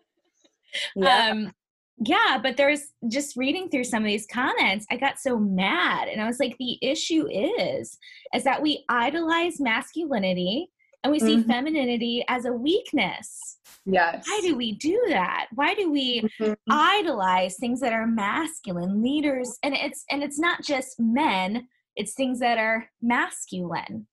[0.96, 1.32] Yeah.
[1.32, 1.52] Um
[2.00, 6.08] yeah, but there's just reading through some of these comments, I got so mad.
[6.08, 7.98] And I was like, the issue is,
[8.34, 10.70] is that we idolize masculinity
[11.04, 11.50] and we see mm-hmm.
[11.50, 13.58] femininity as a weakness.
[13.86, 14.26] Yes.
[14.28, 15.48] Why do we do that?
[15.56, 16.54] Why do we mm-hmm.
[16.70, 19.58] idolize things that are masculine leaders?
[19.64, 24.06] And it's and it's not just men, it's things that are masculine.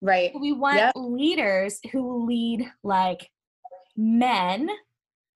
[0.00, 0.32] Right.
[0.40, 0.92] We want yep.
[0.96, 3.28] leaders who lead like
[3.96, 4.68] men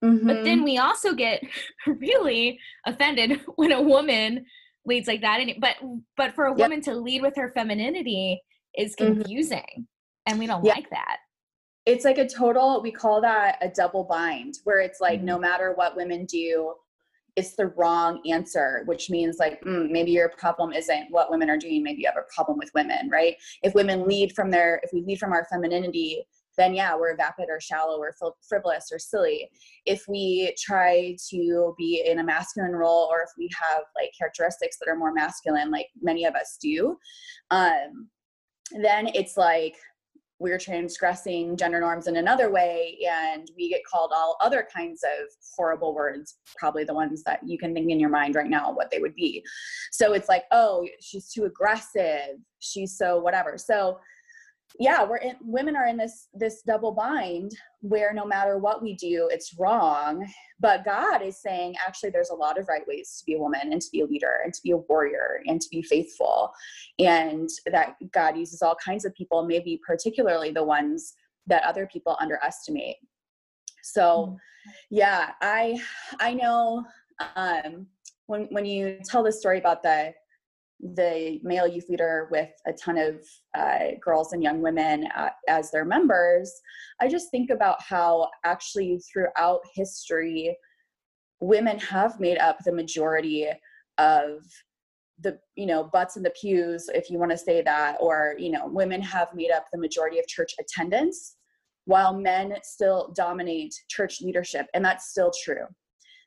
[0.03, 0.27] Mm-hmm.
[0.27, 0.65] But then mm-hmm.
[0.65, 1.43] we also get
[1.87, 4.45] really offended when a woman
[4.85, 5.39] leads like that.
[5.39, 5.75] And but
[6.17, 8.41] but for a woman to lead with her femininity
[8.77, 9.21] is mm-hmm.
[9.21, 9.81] confusing, mm-hmm.
[10.27, 11.17] and we don't like that.
[11.85, 12.81] It's like a total.
[12.81, 15.27] We call that a double bind, where it's like mm-hmm.
[15.27, 16.73] no matter what women do,
[17.35, 21.57] it's the wrong answer, which means like mm, maybe your problem isn't what women are
[21.57, 21.83] doing.
[21.83, 23.35] Maybe you have a problem with women, right?
[23.63, 26.25] If women lead from their, if we lead from our femininity,
[26.57, 28.13] then yeah, we're vapid or shallow or
[28.47, 29.49] frivolous or silly.
[29.85, 34.77] If we try to be in a masculine role or if we have like characteristics
[34.79, 36.97] that are more masculine, like many of us do,
[37.51, 38.09] um,
[38.81, 39.75] then it's like
[40.39, 45.27] we're transgressing gender norms in another way and we get called all other kinds of
[45.55, 48.91] horrible words probably the ones that you can think in your mind right now what
[48.91, 49.43] they would be
[49.91, 53.97] so it's like oh she's too aggressive she's so whatever so
[54.79, 58.95] yeah we're in women are in this this double bind where no matter what we
[58.95, 60.25] do it's wrong.
[60.59, 63.71] But god is saying actually there's a lot of right ways to be a woman
[63.71, 66.51] and to be a leader and to be a warrior and to be faithful.
[66.99, 71.13] And that god uses all kinds of people maybe particularly the ones
[71.47, 72.97] that other people underestimate.
[73.83, 74.37] So mm.
[74.89, 75.79] yeah i
[76.19, 76.85] i know
[77.35, 77.85] um
[78.27, 80.13] when when you tell the story about the
[80.95, 83.25] the male youth leader with a ton of
[83.57, 86.51] uh, girls and young women uh, as their members,
[86.99, 90.57] I just think about how actually throughout history,
[91.39, 93.47] women have made up the majority
[93.97, 94.43] of
[95.19, 98.49] the you know butts in the pews if you want to say that or you
[98.49, 101.37] know women have made up the majority of church attendance
[101.85, 105.65] while men still dominate church leadership and that's still true.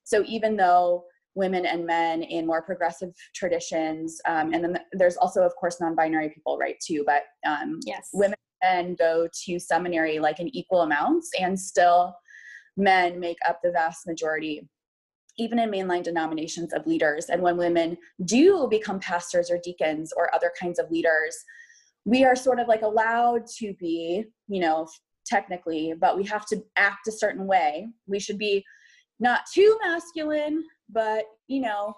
[0.05, 1.05] So even though
[1.37, 4.21] women and men in more progressive traditions.
[4.27, 7.05] Um, and then there's also, of course, non-binary people, right, too.
[7.07, 8.09] But um, yes.
[8.13, 12.17] women and go to seminary like in equal amounts, and still
[12.77, 14.69] men make up the vast majority
[15.39, 17.27] even in mainline denominations of leaders.
[17.27, 21.37] And when women do become pastors or deacons or other kinds of leaders,
[22.07, 24.89] we are sort of like allowed to be, you know,
[25.27, 27.89] technically, but we have to act a certain way.
[28.07, 28.65] We should be
[29.19, 31.97] not too masculine, but you know,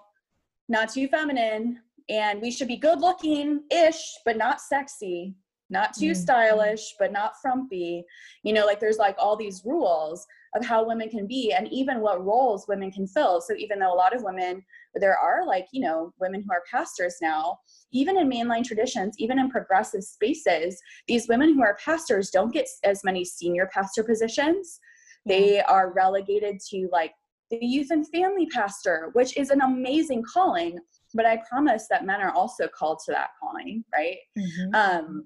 [0.67, 1.79] not too feminine.
[2.09, 5.35] And we should be good looking ish, but not sexy,
[5.69, 6.21] not too mm-hmm.
[6.21, 8.03] stylish, but not frumpy.
[8.43, 10.25] You know, like there's like all these rules
[10.55, 13.41] of how women can be and even what roles women can fill.
[13.41, 14.63] So even though a lot of women,
[14.95, 17.59] there are like, you know, women who are pastors now,
[17.91, 22.67] even in mainline traditions, even in progressive spaces, these women who are pastors don't get
[22.83, 24.79] as many senior pastor positions.
[25.27, 27.13] They are relegated to like
[27.51, 30.79] the youth and family pastor, which is an amazing calling.
[31.13, 34.17] But I promise that men are also called to that calling, right?
[34.37, 34.75] Mm-hmm.
[34.75, 35.25] Um,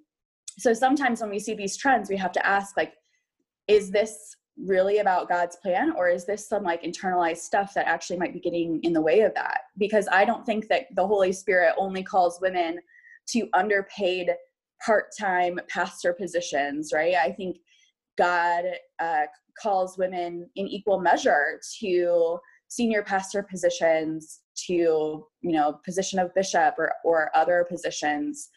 [0.57, 2.93] so sometimes when we see these trends, we have to ask, like,
[3.67, 8.19] is this really about God's plan, or is this some like internalized stuff that actually
[8.19, 9.61] might be getting in the way of that?
[9.77, 12.79] Because I don't think that the Holy Spirit only calls women
[13.29, 14.29] to underpaid
[14.85, 17.15] part time pastor positions, right?
[17.15, 17.57] I think
[18.17, 18.65] God
[18.99, 19.23] uh,
[19.61, 26.75] calls women in equal measure to senior pastor positions to you know position of bishop
[26.77, 28.49] or, or other positions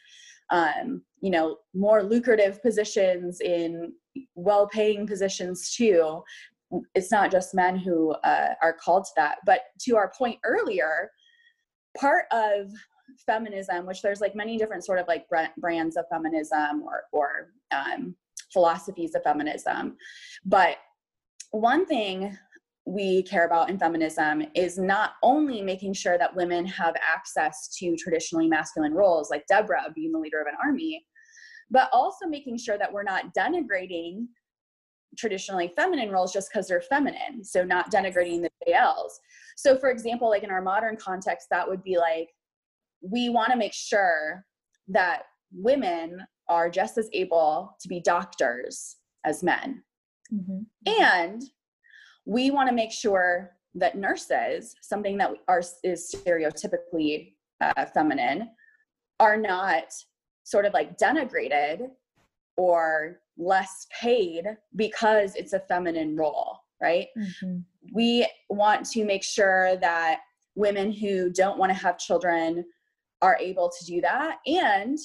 [0.50, 3.92] um, you know more lucrative positions in
[4.34, 6.22] well-paying positions too.
[6.94, 11.10] It's not just men who uh, are called to that but to our point earlier
[11.98, 12.70] part of
[13.24, 15.26] feminism which there's like many different sort of like
[15.58, 18.14] brands of feminism or or um,
[18.52, 19.96] philosophies of feminism
[20.44, 20.76] but
[21.50, 22.36] one thing
[22.86, 27.96] we care about in feminism is not only making sure that women have access to
[27.96, 31.04] traditionally masculine roles, like Deborah being the leader of an army,
[31.68, 34.26] but also making sure that we're not denigrating
[35.18, 37.42] traditionally feminine roles just because they're feminine.
[37.42, 39.18] So, not denigrating the Jaels.
[39.56, 42.28] So, for example, like in our modern context, that would be like
[43.00, 44.44] we want to make sure
[44.88, 49.82] that women are just as able to be doctors as men
[50.32, 51.02] Mm-hmm.
[51.02, 51.42] And
[52.24, 58.50] we want to make sure that nurses, something that are is stereotypically uh, feminine,
[59.20, 59.84] are not
[60.44, 61.88] sort of like denigrated
[62.56, 64.44] or less paid
[64.76, 67.08] because it's a feminine role, right?
[67.18, 67.58] Mm-hmm.
[67.92, 70.20] We want to make sure that
[70.54, 72.64] women who don't want to have children
[73.22, 74.98] are able to do that and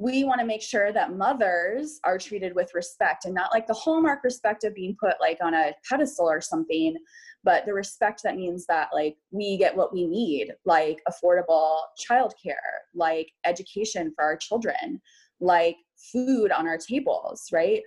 [0.00, 3.74] we want to make sure that mothers are treated with respect and not like the
[3.74, 6.96] hallmark respect of being put like on a pedestal or something
[7.44, 12.54] but the respect that means that like we get what we need like affordable childcare
[12.94, 15.00] like education for our children
[15.40, 15.76] like
[16.12, 17.82] food on our tables right?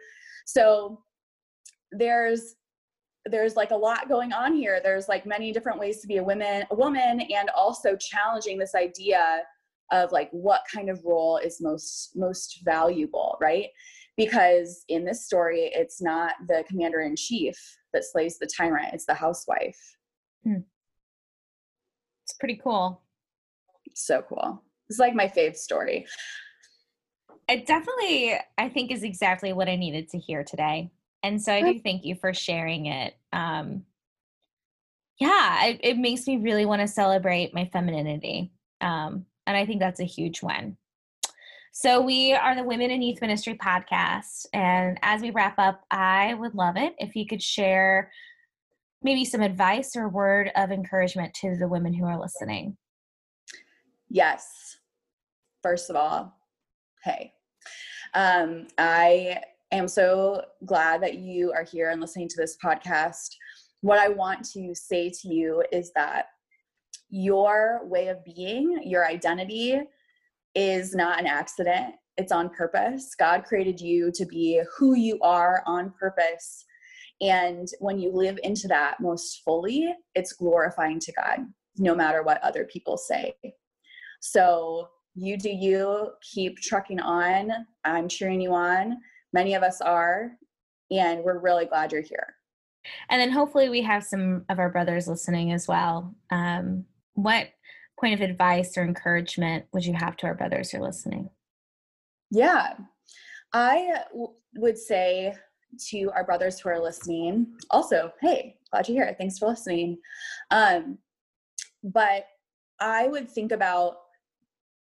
[0.45, 1.01] So
[1.91, 2.55] there's
[3.25, 4.81] there's like a lot going on here.
[4.83, 8.75] There's like many different ways to be a woman a woman and also challenging this
[8.75, 9.43] idea
[9.93, 13.67] of like what kind of role is most most valuable right?
[14.17, 17.55] Because in this story it's not the commander in chief
[17.93, 19.79] that slays the tyrant it's the housewife.
[20.43, 20.63] Hmm.
[22.25, 23.01] it's pretty cool.
[23.95, 24.61] So cool.
[24.89, 26.05] It's like my fave story.
[27.47, 30.91] It definitely i think is exactly what i needed to hear today.
[31.21, 33.15] And so i do thank you for sharing it.
[33.31, 33.83] Um
[35.19, 38.51] yeah it, it makes me really want to celebrate my femininity.
[38.81, 40.77] Um and I think that's a huge win.
[41.75, 44.45] So, we are the Women in Youth Ministry podcast.
[44.53, 48.11] And as we wrap up, I would love it if you could share
[49.01, 52.77] maybe some advice or word of encouragement to the women who are listening.
[54.09, 54.77] Yes.
[55.63, 56.37] First of all,
[57.03, 57.33] hey,
[58.13, 59.41] Um, I
[59.71, 63.29] am so glad that you are here and listening to this podcast.
[63.81, 66.27] What I want to say to you is that
[67.15, 69.79] your way of being, your identity,
[70.55, 71.93] is not an accident.
[72.17, 73.13] It's on purpose.
[73.17, 76.65] God created you to be who you are on purpose.
[77.21, 81.41] And when you live into that most fully, it's glorifying to God,
[81.77, 83.35] no matter what other people say.
[84.19, 87.51] So you do you, keep trucking on.
[87.85, 88.97] I'm cheering you on.
[89.33, 90.31] Many of us are.
[90.89, 92.33] And we're really glad you're here.
[93.09, 96.15] And then hopefully we have some of our brothers listening as well.
[96.31, 97.47] Um, what
[97.99, 101.29] point of advice or encouragement would you have to our brothers who are listening?
[102.31, 102.73] Yeah,
[103.53, 105.35] I w- would say
[105.89, 109.15] to our brothers who are listening, also, hey, glad you're here.
[109.17, 109.97] Thanks for listening.
[110.51, 110.97] Um,
[111.83, 112.25] but
[112.79, 113.97] I would think about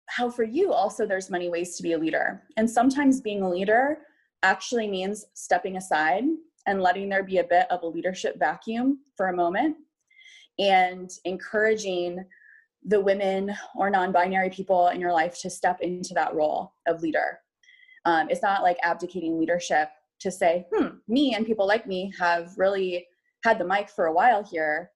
[0.08, 2.42] how for you also there's many ways to be a leader.
[2.56, 3.98] And sometimes being a leader
[4.42, 6.24] actually means stepping aside
[6.66, 9.76] and letting there be a bit of a leadership vacuum for a moment
[10.62, 12.24] and encouraging
[12.84, 17.38] the women or non-binary people in your life to step into that role of leader.
[18.04, 19.88] Um, it's not like abdicating leadership
[20.20, 23.06] to say hmm me and people like me have really
[23.44, 24.90] had the mic for a while here.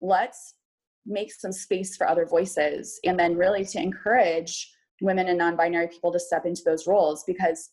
[0.00, 0.54] Let's
[1.06, 6.12] make some space for other voices and then really to encourage women and non-binary people
[6.12, 7.70] to step into those roles because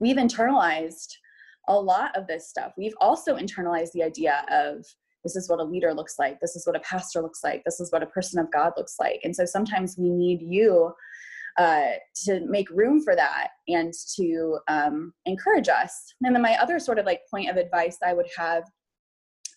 [0.00, 1.12] we've internalized
[1.68, 2.72] a lot of this stuff.
[2.78, 4.84] We've also internalized the idea of
[5.24, 7.80] this is what a leader looks like this is what a pastor looks like this
[7.80, 9.20] is what a person of god looks like.
[9.24, 10.92] And so sometimes we need you
[11.56, 11.92] uh,
[12.24, 16.14] to make room for that and to um, encourage us.
[16.20, 18.64] And then my other sort of like point of advice i would have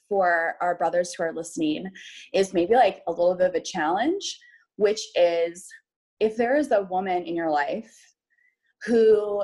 [0.09, 1.85] for our brothers who are listening
[2.33, 4.39] is maybe like a little bit of a challenge
[4.77, 5.67] which is
[6.19, 7.93] if there is a woman in your life
[8.85, 9.43] who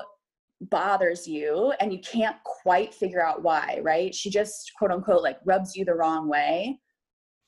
[0.69, 4.13] bothers you and you can't quite figure out why, right?
[4.13, 6.79] She just quote unquote like rubs you the wrong way.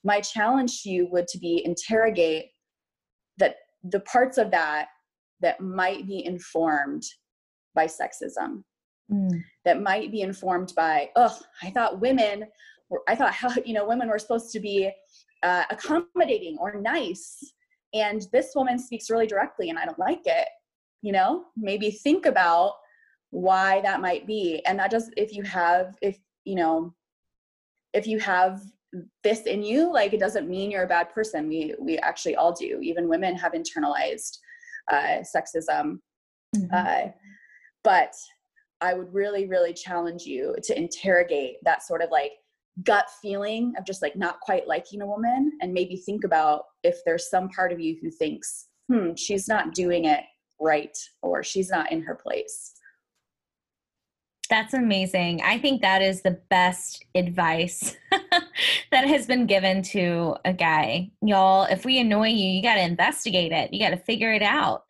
[0.04, 2.50] My challenge to you would to be interrogate
[3.38, 4.88] that the parts of that
[5.42, 7.04] that might be informed
[7.74, 8.64] by sexism.
[9.12, 9.44] Mm.
[9.66, 12.46] That might be informed by, oh, I thought women
[12.90, 14.92] were, I thought how, you know, women were supposed to be
[15.44, 17.54] uh, accommodating or nice.
[17.94, 20.48] And this woman speaks really directly and I don't like it.
[21.02, 22.74] You know, maybe think about
[23.32, 24.62] why that might be.
[24.66, 26.94] And that just if you have if you know
[27.94, 28.62] if you have
[29.24, 31.48] this in you like it doesn't mean you're a bad person.
[31.48, 32.80] We we actually all do.
[32.82, 34.38] Even women have internalized
[34.92, 36.00] uh, sexism.
[36.56, 36.74] Mm-hmm.
[36.74, 37.12] uh,
[37.84, 38.14] but
[38.82, 42.32] i would really really challenge you to interrogate that sort of like
[42.84, 46.98] gut feeling of just like not quite liking a woman and maybe think about if
[47.06, 50.24] there's some part of you who thinks hmm she's not doing it
[50.60, 52.74] right or she's not in her place
[54.48, 55.42] that's amazing.
[55.44, 57.96] I think that is the best advice
[58.92, 61.12] that has been given to a guy.
[61.22, 63.74] Y'all, if we annoy you, you got to investigate it.
[63.74, 64.84] You got to figure it out.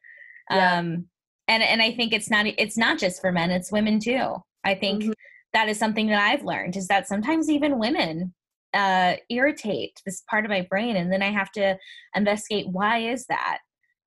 [0.50, 0.80] Yeah.
[0.80, 1.08] Um
[1.48, 4.36] and and I think it's not it's not just for men, it's women too.
[4.64, 5.12] I think mm-hmm.
[5.54, 8.34] that is something that I've learned is that sometimes even women
[8.74, 11.78] uh irritate this part of my brain and then I have to
[12.16, 13.60] investigate why is that?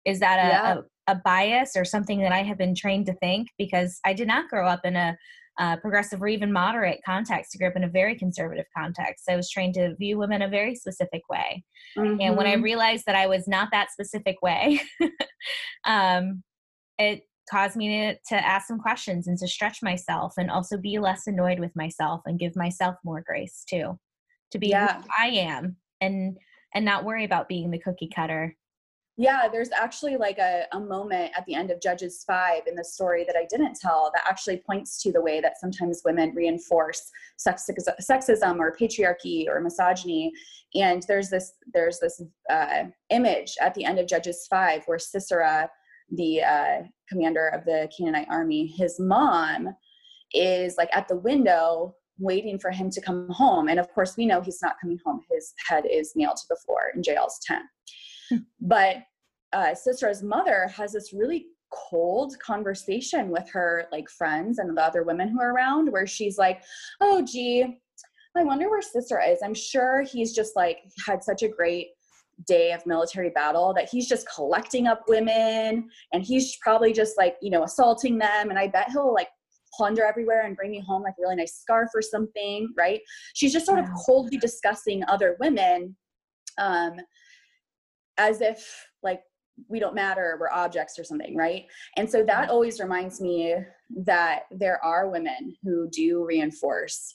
[0.04, 0.74] Is that a, yeah.
[0.74, 4.28] a a bias or something that I have been trained to think because I did
[4.28, 5.16] not grow up in a
[5.58, 7.52] uh, progressive or even moderate context.
[7.54, 9.24] I grew up in a very conservative context.
[9.28, 11.64] I was trained to view women a very specific way.
[11.96, 12.20] Mm-hmm.
[12.20, 12.62] And when I mm-hmm.
[12.62, 14.80] realized that I was not that specific way,
[15.84, 16.44] um,
[16.96, 20.98] it caused me to, to ask some questions and to stretch myself and also be
[20.98, 23.98] less annoyed with myself and give myself more grace too
[24.52, 25.00] to be yeah.
[25.00, 26.36] who I am and
[26.74, 28.54] and not worry about being the cookie cutter
[29.20, 32.84] yeah, there's actually like a, a moment at the end of Judges 5 in the
[32.84, 37.10] story that I didn't tell that actually points to the way that sometimes women reinforce
[37.36, 40.30] sexism or patriarchy or misogyny.
[40.76, 45.68] And there's this there's this uh, image at the end of Judges 5 where Sisera,
[46.12, 49.74] the uh, commander of the Canaanite army, his mom
[50.32, 53.68] is like at the window waiting for him to come home.
[53.68, 55.22] And of course, we know he's not coming home.
[55.28, 57.64] His head is nailed to the floor in Jael's tent
[58.60, 58.96] but
[59.52, 65.02] uh, Sisera's mother has this really cold conversation with her like friends and the other
[65.02, 66.62] women who are around where she's like
[67.02, 67.62] oh gee
[68.34, 69.40] i wonder where Sisera is.
[69.44, 71.88] I'm sure he's just like had such a great
[72.46, 77.36] day of military battle that he's just collecting up women and he's probably just like
[77.42, 79.28] you know assaulting them and i bet he'll like
[79.74, 83.00] plunder everywhere and bring me home like a really nice scarf or something right?
[83.34, 85.96] She's just sort of coldly discussing other women
[86.58, 86.94] um
[88.18, 89.22] as if like
[89.68, 91.66] we don't matter, we're objects or something, right?
[91.96, 93.56] And so that always reminds me
[94.04, 97.12] that there are women who do reinforce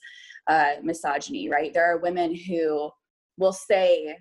[0.48, 1.74] uh, misogyny, right?
[1.74, 2.92] There are women who
[3.38, 4.18] will say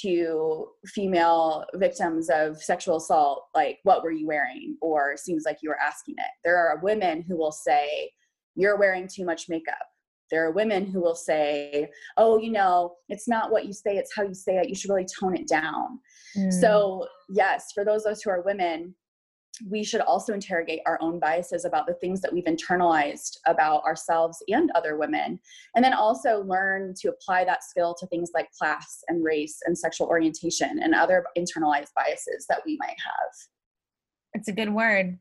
[0.00, 4.76] to female victims of sexual assault, like, what were you wearing?
[4.80, 6.30] Or seems like you were asking it.
[6.44, 8.10] There are women who will say,
[8.54, 9.86] you're wearing too much makeup.
[10.32, 14.16] There are women who will say, oh, you know, it's not what you say, it's
[14.16, 14.68] how you say it.
[14.70, 16.00] You should really tone it down.
[16.36, 16.50] Mm.
[16.50, 18.94] So, yes, for those of us who are women,
[19.68, 24.42] we should also interrogate our own biases about the things that we've internalized about ourselves
[24.48, 25.38] and other women.
[25.76, 29.76] And then also learn to apply that skill to things like class and race and
[29.76, 33.32] sexual orientation and other internalized biases that we might have.
[34.32, 35.18] It's a good word.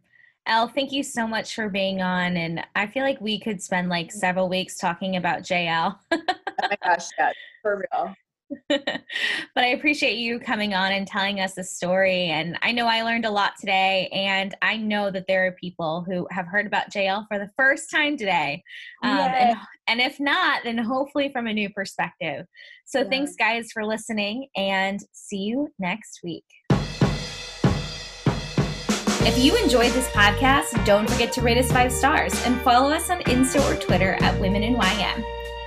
[0.48, 2.36] Elle, thank you so much for being on.
[2.36, 6.00] And I feel like we could spend like several weeks talking about Jael.
[6.12, 6.20] oh
[6.62, 7.32] my gosh, yeah,
[7.62, 8.14] for real.
[8.70, 9.04] but
[9.56, 12.26] I appreciate you coming on and telling us the story.
[12.26, 14.10] And I know I learned a lot today.
[14.12, 17.90] And I know that there are people who have heard about Jael for the first
[17.90, 18.64] time today.
[19.04, 22.46] Um, and, and, if not, then hopefully from a new perspective.
[22.86, 23.10] So yeah.
[23.10, 26.46] thanks, guys, for listening and see you next week.
[29.24, 33.12] If you enjoyed this podcast, don't forget to rate us five stars and follow us
[33.12, 35.24] on Insta or Twitter at Women in YM.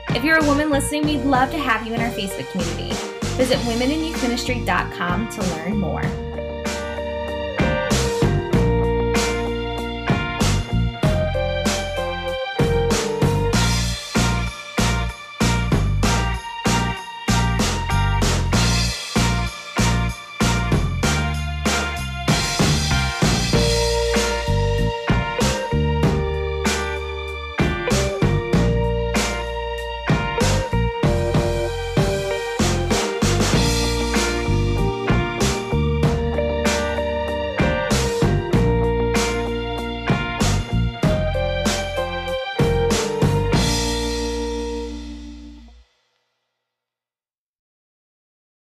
[0.08, 2.92] If you're a woman listening, we'd love to have you in our Facebook community.
[3.36, 6.02] Visit womeninyouthministry.com to learn more.